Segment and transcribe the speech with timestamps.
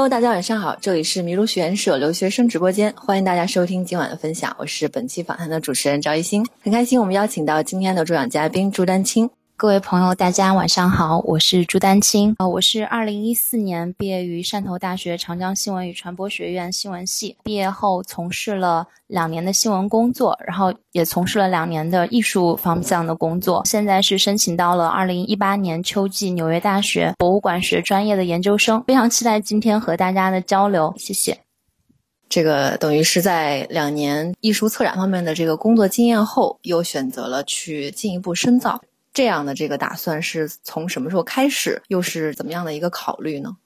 [0.00, 9.28] Hello，大家晚上好，这里是麋鹿学院社留学生直播间，欢迎大家收听今晚的分享，我是本期访谈的主持人赵一星，很开心我们邀请到今天的助讲嘉宾朱丹青。
[9.60, 12.34] 各位朋友，大家晚上好，我是朱丹青。
[12.38, 23.62] 呃，我是二零一四年毕业于汕头大学长江新闻与传播学院新闻系，毕业后从事了两年的新闻工作，然后也从事了两年的艺术方向的工作。
[23.66, 31.38] 现在是申请到了二零一八年秋季纽约大学博物馆学专业的研究生，非常期待今天和大家的交流，谢谢。
[32.30, 38.80] 这个等于是在两年艺术策展方面的这个工作经验后，又选择了去进一步深造。
[39.14, 41.82] 这样的这个打算是从什么时候开始？
[41.88, 43.56] 又是怎么样的一个考虑呢？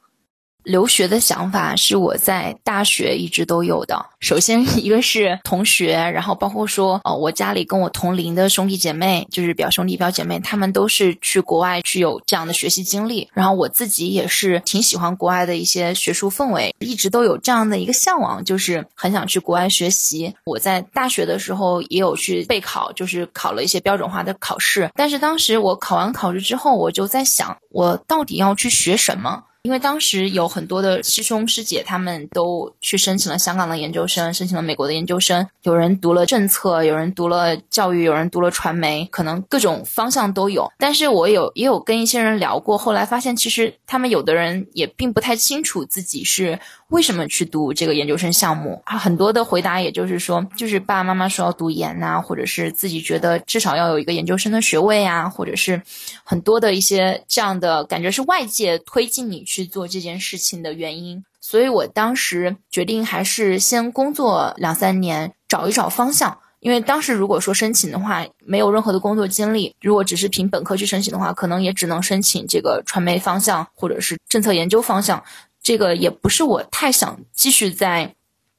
[0.64, 4.04] 留学的想法是我在大学一直都有的。
[4.20, 13.28] 首先，一个是同学，然后包括说，呃，我家里跟我同龄的兄弟姐妹，就是表兄弟表姐妹，他们都是去国外去有这样的学习经历。
[13.34, 20.34] 然后我自己也是挺喜欢国外的一些学术氛围，一直都有这样的一个向往，就是很想去国外学习。
[20.46, 24.90] 我在大学的时候也有去备考，就是考了一些标准化的考试。
[24.94, 29.44] 但是当时我考完考试之后，我就在想，我到底要去学什么？
[29.64, 35.48] 因为当时有很多的师兄师姐，他们都去申请了香港的研究生，申请了美国的研究生。
[35.62, 40.70] 有人读了政策，有人读了教育，有人读了传媒，可能各种方向都有。
[40.76, 46.60] 但是我有也有跟一些人聊过，后来发现其实他们有的人也并不太清楚自己是
[46.94, 48.80] 为什么去读这个研究生项目。
[48.86, 55.80] 啊，很多的回答也就是说，就是爸爸妈妈说要读研呐，或者是自己觉得至少要有一个研究生的学位啊，或者是
[56.24, 59.44] 很多的一些这样的感觉是外界推进你。
[59.44, 66.38] 去做这件事情的原因，所以我当时决定还是先工作两三年，找一找方向。
[66.60, 75.22] 因为当时如果说申请的话，没有任何的工作经历，如果只是凭本科去申请的话，可能也只能申请这个传媒方向或者是政策研究方向。
[75.64, 78.14] 这个也不是我太想继续在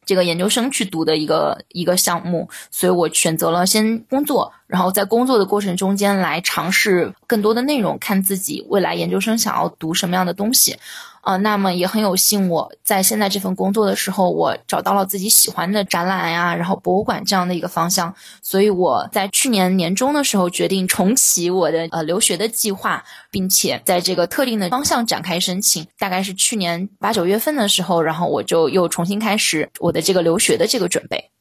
[0.06, 10.78] 这个研究生去读的一个一个项目，所以我选择了先工作，然后在工作的过程中间来尝试更多的内容，看自己未来研究生想要读什么样的东西。
[11.22, 25.88] 啊，那么也很有幸，我在现在这份工作的时候，我找到了自己喜欢的展览呀，然后博物馆这样的一个方向，所以我在去年年中的时候决定重启我的呃留学的计划，并且在这个特定的方向展开申请。
[25.98, 31.32] 大概是去年八九月份的时候，然后我就又重新开始我的这个留学的这个准备。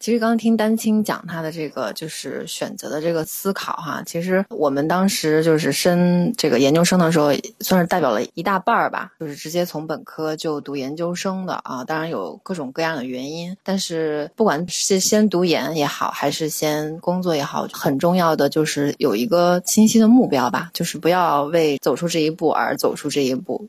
[0.00, 7.30] 其实刚听丹青讲他的这个就是选择的这个思考哈，其实我们当时就是申这个研究生的时候，
[7.60, 11.84] 算是代表了一大半儿吧，就是直接从本科就读研究生的啊。
[11.84, 23.68] 当然有各种各样的原因，但是不管是先读研也好，还是先工作也好，很重要的就是有一个清晰的目标吧，就是不要为走出这一步而走出这一步。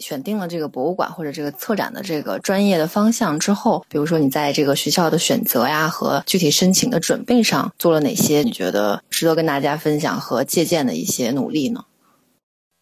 [0.00, 8.42] 选定了这个博物馆或者这个策展的这个专业的方向之后，比如说你在这个学校的选择呀和具体申请的准备上做了哪些？
[8.42, 11.84] 你觉得值得跟大家分享和借鉴的一些努力呢？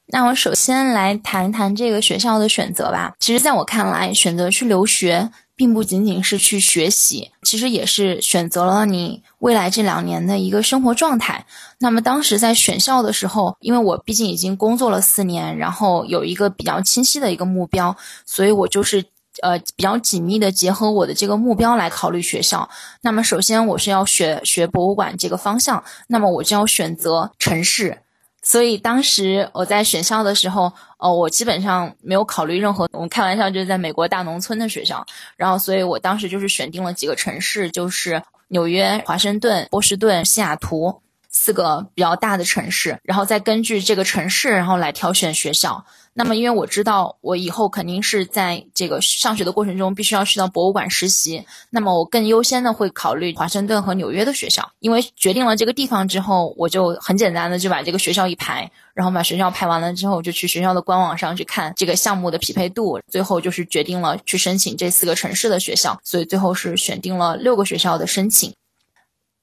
[0.07, 3.13] 那我首先来谈一谈这个学校的选择吧。
[3.19, 5.31] 其实，在我看来，选择去留学。
[5.59, 11.47] 并不仅仅是去学习，其实也是选择了你未来这两年的一个生活状态。
[11.79, 19.03] 那么当时在选校的时候，因为我毕竟已经工作了四年，然后有一个比较清晰的一个目标，所以我就是
[19.41, 22.69] 呃比较紧密的结合我的这个目标来考虑学校。
[23.01, 28.03] 那么首先我是要学学博物馆这个方向，那么我就要选择城市。
[28.43, 35.05] 所以当时我在选校的时候，哦，我基本上没有考虑任何，我们开玩笑就是在美国大农村的学校。
[35.37, 41.01] 然后，所以我当时就是选定了几个城市，就是纽约、华盛顿、波士顿、西雅图
[41.41, 45.85] 四个比较大的城市，然后再根据这个城市，然后来挑选学校。
[46.15, 54.69] 那么，因为我知道我以后肯定是在这个上学的过程中必须要去到博物馆实习，那么我更优先的会考虑华盛顿和纽约的学校。
[54.81, 65.97] 因为决定了这个地方之后，我就很简单的就把这个学校一排，然后把学校排完了之后，就去学校的官网上去看这个项目的匹配度，最后就是决定了去申请这四个城市的学校。
[66.03, 68.53] 所以最后是选定了六个学校的申请。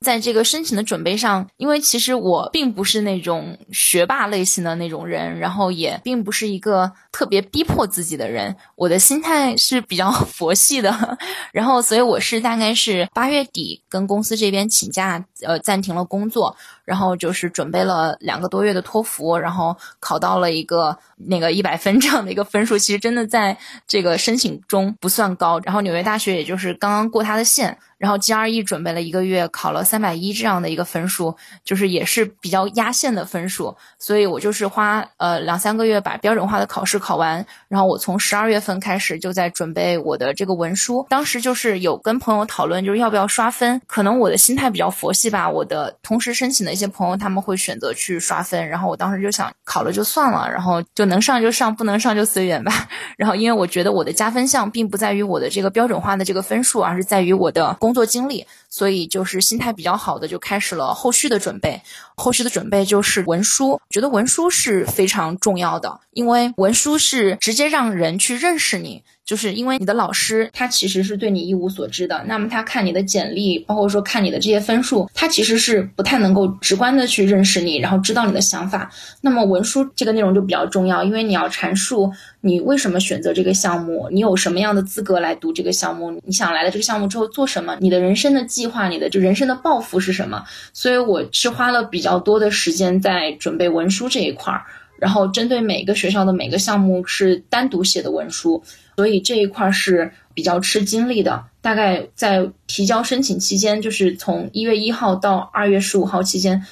[0.06, 11.18] 在这个申请的准备上，因为其实我并不是那种学霸类型的那种人，然后也并不是一个特别逼迫自己的人，我的心态是比较 佛系的，
[11.52, 16.56] 然后所以我是大概是八月底跟公司这边请假，呃，暂停了工作，
[16.86, 25.60] 然后就是准备了两个多月的托福，然后考到了一个那个一百分这样的一个分数，其实真的在这个申请中不算高。
[25.62, 27.78] 然后纽约大学也就是刚刚过它的线。
[27.98, 31.34] 然后 GRE 准备了一个月，考了三百一这样的一个分数，
[31.64, 41.08] 就是也是比较压线的分数，所以我就是花呃两三个月把标准化的考试考完，然后我从十二月份开始就在准备我的这个文书。
[41.10, 43.82] 当时就是有跟朋友讨论，就是要不要刷分。
[43.88, 52.90] 可能我的心态比较佛系吧，我的同时申请的一些朋友他们会选择去刷分，然后我当时就想考了就算了，然后就能上就上，不能上就随缘吧。
[53.18, 57.74] 然后因为我觉得我的加分项并不在于我的这个标准化的这个分数，而是在于我的。
[57.80, 61.82] 工作经历，所以就是心态比较好的，就开始了后续的准备。
[62.16, 69.04] 后续的准备就是文书，觉得文书是非常重要的，因为文书是直接让人去认识你。
[69.26, 78.92] 就是因为你的老师他其实是对你一无所知的，那么他看你的简历，包括说看你的这些分数，他其实是不太能够直观的去认识你，然后知道你的想法。
[79.22, 82.12] 那么文书这个内容就比较重要，因为你要阐述
[82.42, 90.44] 你为什么选择这个项目，你有什么样的资格来读这个项目，你想来了这个项目之后做什么，你的人生的计划，你的就人生的抱负是什么。
[90.72, 94.62] 所以我是花了比较多的时间在准备文书这一块儿，
[95.00, 98.64] 然后针对每个学校的每个项目是单独写的文书。
[98.96, 106.66] 所以这一块是比较吃精力的，大概在提交申请期间，就是从一月一号到二月十五号期间。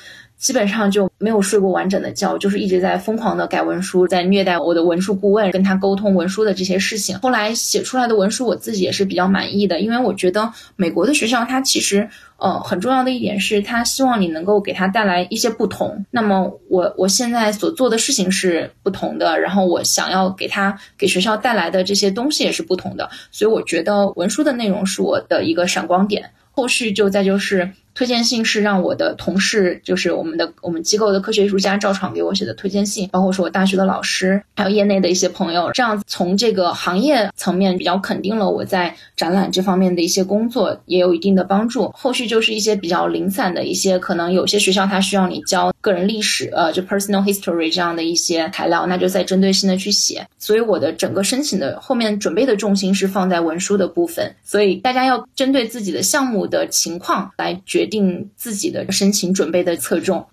[0.43, 7.17] 基本上就没有睡过完整的觉，就是一直在疯狂的改文书，在虐待我的文书顾问，跟他沟通文书的这些事情。
[7.19, 16.05] 后来写出来的文书，我自己也是比较满意的，因为我觉得美国的学校它其实，呃，很重要的一点是，他希望你能够给他带来一些不同。
[16.11, 26.31] 那么我我现在所做的事情是不同的，然后我想要给他给学校带来的这些东西也是不同的，所以我觉得文书的内容是我的一个闪光点。
[26.51, 27.71] 后续就再就是。
[27.95, 41.91] 推荐信是让我的同事，就是我们的我们机构的科学艺术家赵闯给我写的推荐信，包括说我大学的老师，还有业内的一些朋友，这样从这个行业层面比较肯定了我在展览这方面的一些工作，也有一定的帮助。
[41.95, 50.27] 后续就是一些比较零散的一些，可能有些学校它需要你教个人历史，呃，就 personal history 这样的一些材料，那就再针对性的去写。
[50.39, 57.83] 所以我的整个申请的后面准备的重心是放在文书的部分，所以大家要针对自己的项目的情况来决。
[57.93, 60.25] 定自己的申请准备的侧重。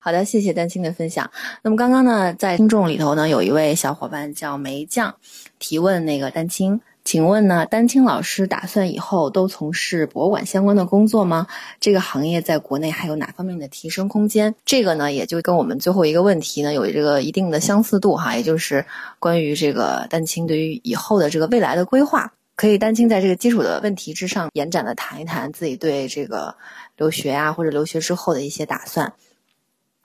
[0.00, 1.30] 好的，谢谢丹青的分享。
[1.62, 5.14] 那么刚刚呢，在听众里头呢，有一位小伙伴叫梅酱，
[5.58, 11.46] 提问那个丹青，请问呢，丹青老师打算以后都从事博物馆相关的工作吗？
[11.80, 14.54] 这个行业在国内还有哪方面的提升空间？
[14.66, 18.84] 这个呢，也就跟我们最后一个问题呢，有这个一定的相似度哈，也就是
[19.18, 22.30] 关于这个丹青对于以后的这个未来的规划。
[22.56, 26.56] 可以丹青在这个基础的问题之上延展的谈一谈自己对这个
[26.98, 29.14] 留学啊或者留学之后的一些打算。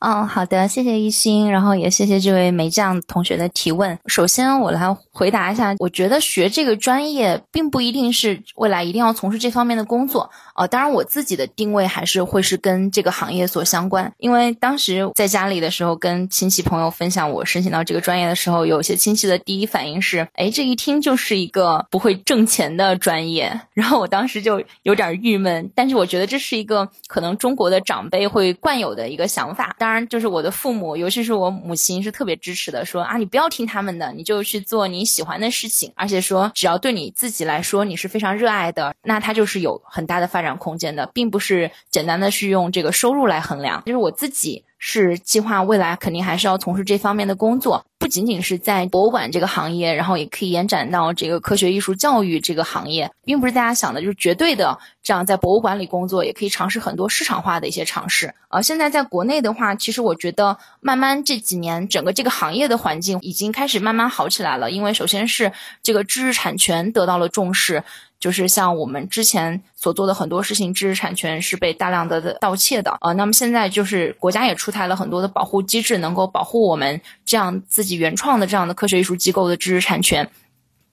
[0.05, 3.97] 嗯，好的，谢谢一心，然后也谢谢这位梅酱同学的提问。
[4.07, 10.29] 首先，我来回答一下，我觉得学这个专业并不一定是未来一定要从事这方面的工作。
[10.55, 14.11] 呃，当然，我自己的定位还是会是跟这个行业所相关。
[14.17, 23.61] 因为当时在家里的时候，跟亲戚朋友分享我申请到这个专业的时候，有些亲戚的第一反应是：哎，这一听就是一个不会挣钱的专业。
[23.73, 25.71] 然后我当时就有点郁闷。
[25.75, 29.75] 但是我觉得这是一个可能中国的长辈会惯有的一个想法。
[29.79, 30.07] 当然。
[30.13, 43.81] 就是我的父母，尤其是我母亲，是特别支持的，说啊，你不要听他们的，你就去做你喜欢的事情，而且说只要对你自己来说你是非常热爱的，那它就是有很大的发展空间的，并不是简单的去用这个收入来衡量。
[43.85, 44.63] 就是我自己。
[44.85, 58.35] 是计划未来肯定还是要从事这方面的工作，不仅仅是在博物馆这个行业，然后也可以延展到这个科学艺术教育这个行业，并不是大家想的就是绝对的这样在博物馆里工作，也可以尝试很多市场化的一些尝试。
[58.49, 65.49] 呃，现在在国内的话，其实我觉得慢慢这几年整个这个行业的环境已经开始慢慢好起来了，因为首先是
[65.81, 67.81] 这个知识产权得到了重视。
[68.23, 73.11] 就是像我们之前所做的很多事情，知识产权是被大量的盗窃的啊。
[73.11, 80.29] 那么现在就是国家也出台了很多的保护机制，能够保护我们这样自己原创的这样的科学艺术机构的知识产权。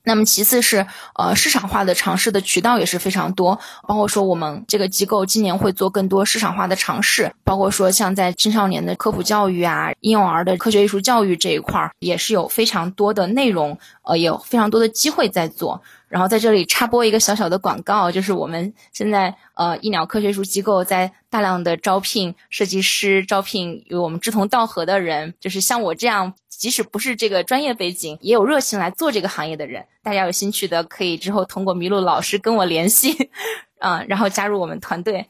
[0.03, 0.85] 那么其次是
[1.15, 15.81] 呃市场化的尝试的渠道也是非常多，包括说我们这个机构今年会做更多市场化的尝试，包括说像在青少年的科普教育啊、婴幼儿的科学艺术教育这一块儿，也是有非常多的内容，呃，也有非常多的机会在做。
[16.11, 29.87] 然后在这里插播一个小小的广告，就是我们现在呃艺鸟科学术机构在大量的招聘设计师，招聘与我们志同道合的人，就是像我这样，即使不是这个专业背景，也有热情来做这个行业的人。
[30.03, 33.31] 大家有兴趣的，可以之后通过麋鹿老师跟我联系，
[33.79, 35.29] 嗯，然后加入我们团队。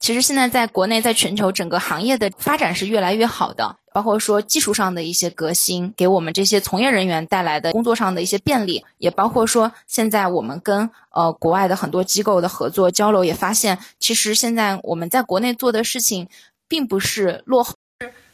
[0.00, 16.26] 其实现在在国内，在全球整个行业的发展是越来越好的，包括说技术上的一些革新，给我们这些从业人员带来的工作上的一些便利，也包括说现在我们跟呃国外的很多机构的合作交流，也发现其实现在我们在国内做的事情，
[16.66, 17.72] 并不是落后。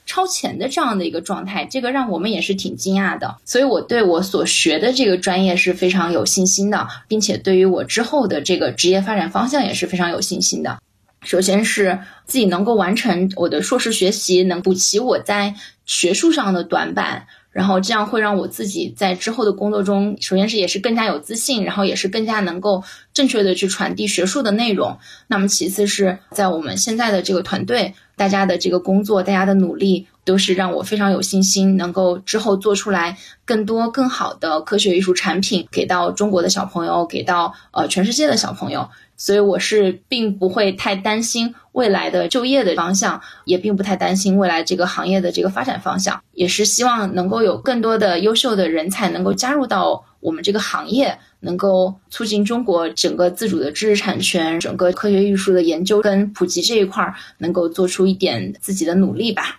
[0.06, 3.36] 超前的这样的一个状态，这个让我们也是挺惊讶的。
[3.44, 10.80] 所以我对我所学的这个专业是非常有信心的，并且对于我之后的这个职业发展方向也是非常有信心的。
[11.22, 24.98] 首先是自己能够完成我的硕士学习，能补齐我在学术上的短板，然后这样会让我自己在之后的工作中，首先是也是更加有自信，然后也是更加能够正确的去传递学术的内容。
[25.26, 38.88] 那么其次是在我们现在的这个团队，大家的这个工作，大家的努力，都是让我非常有信心，能够之后做出来更多更好的科学艺术产品，给到中国的小朋友，给到呃全世界的小朋友。
[39.16, 59.56] 所以我是并不会太担心未来的就业的方向，也并不太担心未来这个行业的这个发展方向，也是希望能够有更多的优秀的人才能够加入到我们这个行业，能够促进中国整个自主的知识产权、整个科学艺术的研究跟普及这一块儿，能够做出一点自己的努力吧。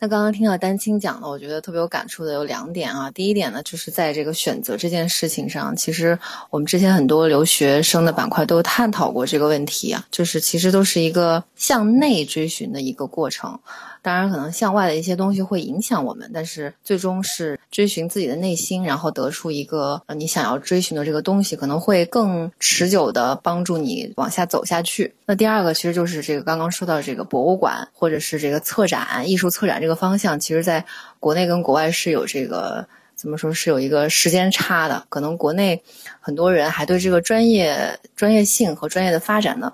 [0.00, 3.10] 那刚刚听到丹青讲的，我觉得特别有感触的有两点啊。
[3.10, 6.16] 第一点呢，就是在这个选择这件事情上，其实
[6.50, 13.58] 我们之前很多留学生的板块都探讨过这个问题啊，就是其实都是一个向内追寻的一个过程。
[14.08, 25.14] 当然，可能向外的一些东西会影响我们，但是最终是追寻自己的内心，然后得出一个你想要追寻的这个东西，可能会更持久的帮助你往下走下去。
[25.26, 30.82] 那第二个其实就是这个刚刚说到这个博物馆或者是这个策展、艺术策展这个方向，其实在
[31.20, 35.04] 国内跟国外是有这个怎么说是有一个时间差的。
[35.10, 35.82] 可能国内
[36.18, 39.70] 很多人还对这个专业专业性和专业的发展呢。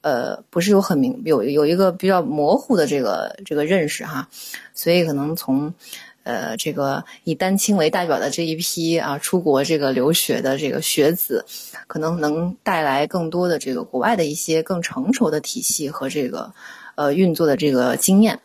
[0.00, 4.28] 呃，不是有很明有有一个比较模糊的这个这个认识哈，
[4.72, 5.74] 所以可能从
[6.22, 11.44] 呃这个以丹青为代表的这一批啊出国这个留学的这个学子，
[11.86, 16.52] 可能能带来更多的这个国外的一些更成熟的体系和这个
[16.94, 18.40] 呃运作的这个经验。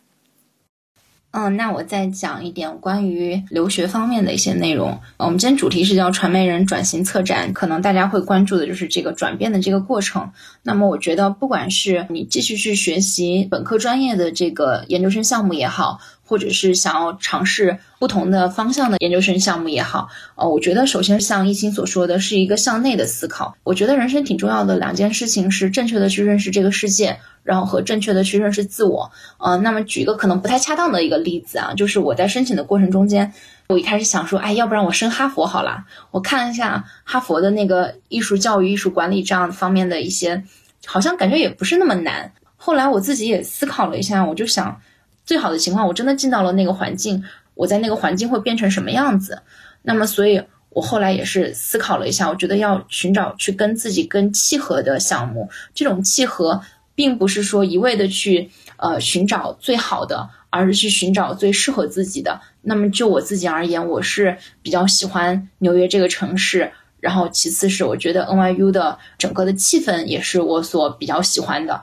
[1.36, 4.96] 嗯，那我再讲一点关于留学方面的一些内容。
[5.16, 10.30] 我们今天主题是叫传媒人转型策展，可能大家会关注的就是这个转变的这个过程。
[10.62, 23.56] 那么，我觉得不管是你继续去学习本科专业的这个研究生项目也好，或者是想要尝试不同的方向的研究生项目也好，呃，我觉得首先像一心所说的是一个向内的思考。
[23.62, 27.18] 我觉得人生挺重要的两件事情是正确的去认识这个世界。
[27.44, 33.34] 然后和正确的去认识自我，呃，那么举一个可能不太恰当的一个例子啊，就是我在申请的过程中间，
[33.68, 40.42] 我一开始想说，哎，要不然我申哈佛好了，我看了一下哈佛的那个艺术教育、艺术管理这样方面的一些，
[40.86, 42.32] 好像感觉也不是那么难。
[42.56, 44.80] 后来我自己也思考了一下，我就想，
[45.24, 49.42] 最好的情况，我真的进到了那个环境，我在那个环境会变成什么样子？
[49.82, 56.60] 那么，所以我后来也是思考了一下，我觉得要寻找去跟自己更契合的项目，这种契合。
[56.96, 62.40] 并不是说一味的去呃寻找最好的，而是去寻找最适合自己的。
[62.62, 66.70] 那么就我自己而言，我是比较喜欢纽约这个城市。
[67.00, 71.82] 然后其次是我觉得 NYU 的整个的气氛也是我所比较喜欢的。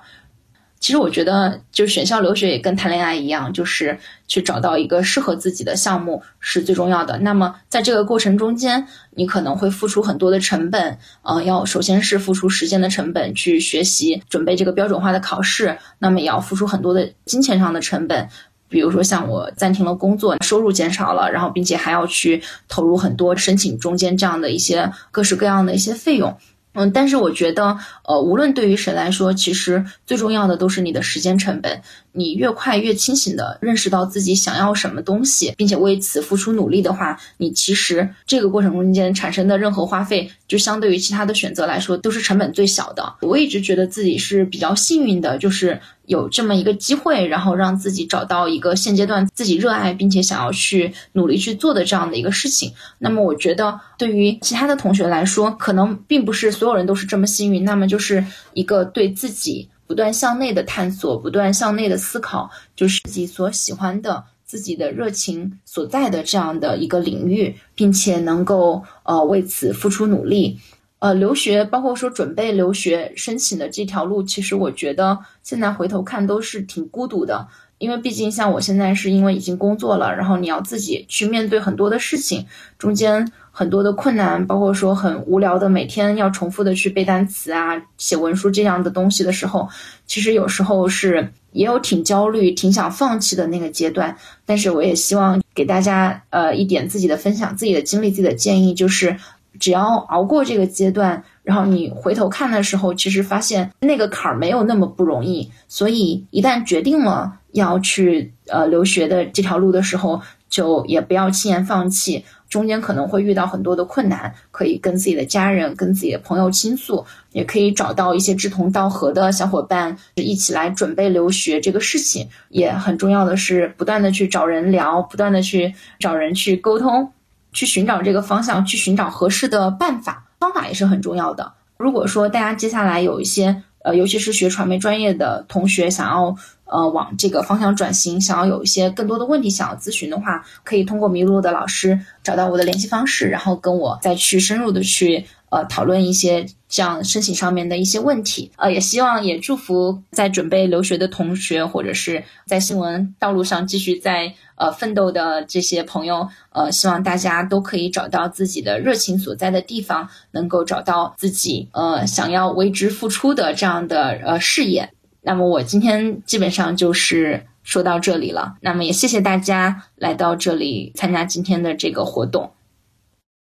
[0.81, 3.97] 其实我觉得，就选校留学也跟谈恋爱一样，就是
[4.27, 7.19] 去找到一个适合自己的项目是最重要的。
[7.19, 18.27] 那么在这个过程中间，你可能会付出很多的成本，呃，要首先是付出时间的成本去学习准备这个标准化的考试，那么也要付出很多的金钱上的成本，
[18.67, 26.35] 比如说像我暂停了工作，收入减少了，然后并且还要去投入很多申请中间这样的一些各式各样的一些费用。
[26.73, 31.81] 嗯，但是我觉得，呃，无论对于谁来说，其实最重要的都是你的时间成本。
[32.13, 43.15] 你越快越清醒的认识到自己想要什么东西，并且为此付出努力的话，你其实这个过程中间产生的任何花费，就相对于其他的选择来说，都是成本最小的。
[43.21, 52.73] 我一直觉得自己是比较幸运的，就是有这么一个机会，然后让自己找到一个现阶段自己热爱并且想要去努力去做的这样的一个事情。
[52.99, 57.63] 那么，我觉得对于其他的同学来说，可能并不是所有人都是这么幸运。
[57.63, 59.69] 那么，就是一个对自己。
[59.91, 70.57] 不断向内的探索，不断向内的思考，就是自己所喜欢的、自己的热情所在的这样的一个领域，并且能够呃为此付出努力。
[70.99, 77.45] 呃，留学包括说准备留学申请的这条路，其实我觉得现在回头看都是挺孤独的，
[77.81, 82.45] 因为毕竟像我现在是因为已经工作了，然后你要自己去面对很多的事情，
[82.77, 89.67] 中间很多的困难，包括说很无聊的每天要重复的去背单词啊、写文书这样的东西的时候，
[90.05, 94.15] 其实有时候是也有挺焦虑、挺想放弃的那个阶段。
[94.45, 99.17] 但是我也希望给大家呃一点自己的分享、自己的经历、自己的建议，就是
[99.59, 101.23] 只要熬过这个阶段。
[101.43, 105.49] 然后你回头看的时候，其实发现那个坎儿没有那么不容易。
[105.67, 112.23] 所以一旦决定了要去呃留学的这条路的时候，就也不要轻言放弃。
[112.49, 122.27] 中间可能会遇到很多的困难，可以跟自己的家人、跟自己的朋友倾诉，也可以找到一些志同道合的小伙伴一起来准备留学这个事情。
[122.49, 127.13] 也很重要的是，不断的去找人聊，不断的去找人去沟通，
[127.53, 130.27] 去寻找这个方向，去寻找合适的办法。
[130.37, 131.53] 方法也是很重要的。
[131.77, 136.35] 如果说大家接下来有一些呃，尤其是学传媒专业的同学，想要
[136.71, 145.27] 呃往这个方向转型，想要有一些更多的问题想要咨询的话，可以通过迷路的老师找到我的联系方式，然后跟我再去深入的去。
[145.51, 164.93] 呃，讨论一些这样申请上面的一些问题，呃，也希望也祝福在准备留学的同学，或者是在新闻道路上继续在呃奋斗的这些朋友，呃，希望大家都可以找到自己的热情所在的地方，能够找到自己呃想要为之付出的这样的呃事业。
[165.21, 172.51] 那么我今天基本上就是说到这里了，那么也谢谢大家来到这里参加今天的这个活动。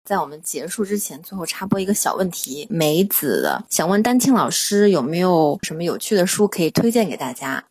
[0.04, 7.64] 在我们结束之前，最后插播一个小问题：梅子的想问丹青老师有没有什么有趣的书可以推荐给大家？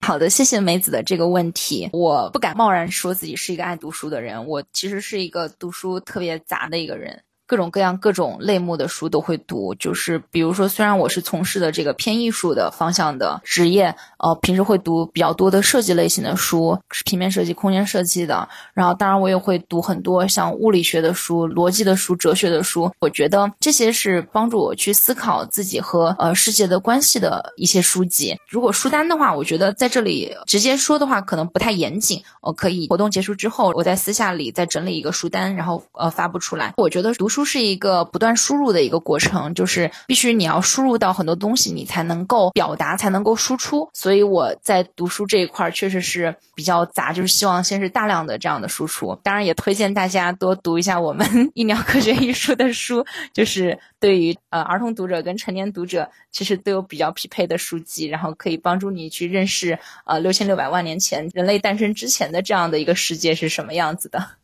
[0.00, 1.90] 好的，谢谢梅子的这个问题。
[1.92, 7.20] 我不敢贸然说自己是一个爱读书的人，我其实是一个读书特别杂的一个人。
[7.48, 18.46] 各种各样、各种类目的书都会读，就是比如说，虽然我是从事的这个偏艺术的方向的职业，呃，平时会读比较多的设计类型的书，平面设计、空间设计的。
[18.74, 22.92] 然后，当然我也会读很多像物理学的书、逻辑的书、哲学的书。
[23.00, 28.36] 我觉得这些是帮助我去思考自己和呃世界的关系的一些书籍。
[28.46, 32.22] 如果书单的话，我觉得在这里直接说的话可能不太严谨。
[32.42, 36.74] 我可以活动结束之后，我在私下里再整理一个书单，然后呃发布出来。
[36.76, 37.37] 我觉得读书。
[37.38, 43.88] 书是一个不断输入的一个过程，就是必须你要输入到很多东西，你才能够表达，才能够输出。
[43.94, 49.16] 所以我在读书这一块儿确实是比较杂，就是希望先是大量的这样的输出。
[49.22, 51.24] 当然，也推荐大家多读一下我们
[51.54, 64.37] 医疗科学艺术的书，就是对于呃儿童读者跟成年读者其实都有比较匹配的书籍，然后可以帮助你去认识呃六千六百万年前人类诞生之前的这样的一个世界是什么样子的。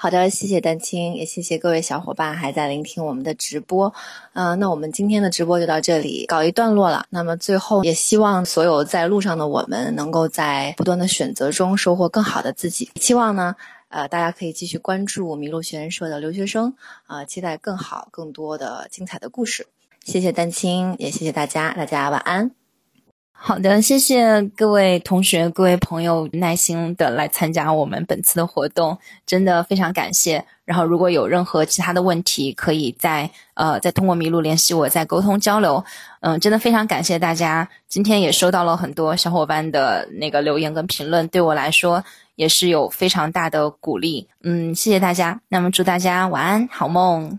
[0.00, 3.92] 好的，谢谢丹青，也谢谢各位小伙伴还在聆听我们的直播。
[4.32, 7.04] 嗯，那我们今天的直播就到这里告一段落了。
[7.10, 12.88] 那么最后，也希望所有在路上的我们能够在不断的选择中收获更好的自己。
[12.94, 13.56] 希望呢，
[13.88, 16.72] 呃，大家可以继续关注麋鹿学院社的留学生，
[17.08, 19.66] 啊，期待更好、更多的精彩的故事。
[20.04, 22.52] 谢谢丹青，也谢谢大家，大家晚安。
[23.40, 30.44] 好的，谢谢各位同学、各位朋友耐心的来参加我们本次的活动，真的非常感谢。
[30.64, 35.82] 然后如果有任何其他的问题，可以再呃再通过麋鹿联系我，再沟通交流。
[36.20, 44.28] 嗯，真的非常感谢大家，今天也收到了很多小伙伴的那个留言跟评论，对我来说也是有非常大的鼓励。
[44.42, 45.40] 嗯，谢谢大家。
[45.48, 47.38] 那么祝大家晚安，好梦。